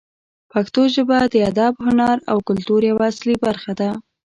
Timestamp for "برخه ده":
3.45-3.89